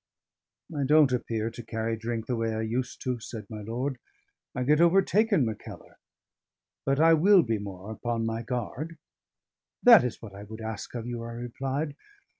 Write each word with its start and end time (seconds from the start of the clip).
"I 0.75 0.83
don't 0.83 1.11
appear 1.11 1.51
to 1.51 1.61
carry 1.61 1.95
drink 1.95 2.25
the 2.25 2.35
way 2.35 2.55
I 2.55 2.61
used 2.61 3.03
to," 3.03 3.19
said 3.19 3.45
my 3.51 3.61
lord. 3.61 3.99
"I 4.55 4.63
get 4.63 4.81
overtaken, 4.81 5.45
Mackellar. 5.45 5.99
But 6.87 6.99
I 6.99 7.13
will 7.13 7.43
be 7.43 7.59
more 7.59 7.91
upon 7.91 8.25
my 8.25 8.41
guard." 8.41 8.97
"That 9.83 10.03
is 10.03 10.19
what 10.19 10.33
I 10.33 10.41
would 10.41 10.59
ask 10.59 10.95
of 10.95 11.05
you," 11.05 11.21
I 11.23 11.33
replied. 11.33 11.95